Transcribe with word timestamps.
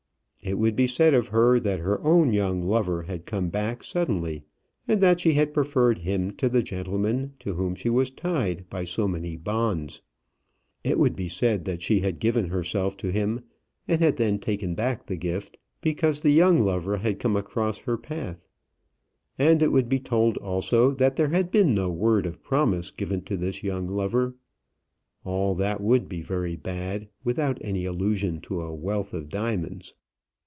It 0.43 0.57
would 0.57 0.75
be 0.75 0.87
said 0.87 1.13
of 1.13 1.27
her 1.27 1.59
that 1.59 1.81
her 1.81 2.03
own 2.03 2.33
young 2.33 2.63
lover 2.67 3.03
had 3.03 3.27
come 3.27 3.49
back 3.49 3.83
suddenly, 3.83 4.43
and 4.87 4.99
that 4.99 5.19
she 5.19 5.33
had 5.33 5.53
preferred 5.53 5.99
him 5.99 6.31
to 6.37 6.49
the 6.49 6.63
gentleman 6.63 7.33
to 7.41 7.53
whom 7.53 7.75
she 7.75 7.91
was 7.91 8.09
tied 8.09 8.67
by 8.67 8.83
so 8.83 9.07
many 9.07 9.37
bonds. 9.37 10.01
It 10.83 10.97
would 10.97 11.15
be 11.15 11.29
said 11.29 11.65
that 11.65 11.83
she 11.83 11.99
had 11.99 12.17
given 12.17 12.47
herself 12.47 12.97
to 12.97 13.11
him 13.11 13.41
and 13.87 14.01
had 14.01 14.17
then 14.17 14.39
taken 14.39 14.73
back 14.73 15.05
the 15.05 15.15
gift, 15.15 15.59
because 15.79 16.21
the 16.21 16.31
young 16.33 16.59
lover 16.61 16.97
had 16.97 17.19
come 17.19 17.35
across 17.35 17.77
her 17.81 17.95
path. 17.95 18.49
And 19.37 19.61
it 19.61 19.71
would 19.71 19.89
be 19.89 19.99
told 19.99 20.37
also 20.37 20.89
that 20.95 21.17
there 21.17 21.29
had 21.29 21.51
been 21.51 21.75
no 21.75 21.91
word 21.91 22.25
of 22.25 22.41
promise 22.41 22.89
given 22.89 23.21
to 23.25 23.37
this 23.37 23.61
young 23.61 23.87
lover. 23.87 24.33
All 25.23 25.53
that 25.53 25.81
would 25.81 26.09
be 26.09 26.23
very 26.23 26.55
bad, 26.55 27.09
without 27.23 27.59
any 27.61 27.85
allusion 27.85 28.41
to 28.41 28.63
a 28.63 28.73
wealth 28.73 29.13
of 29.13 29.29
diamonds. 29.29 29.93